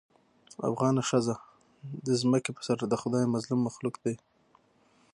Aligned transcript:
افغانه 0.69 1.01
ښځه 1.09 1.35
د 2.05 2.07
ځمکې 2.21 2.51
په 2.53 2.61
سر 2.67 2.77
دخدای 2.93 3.25
مظلوم 3.33 3.59
مخلوق 3.67 3.95
دې 4.03 4.15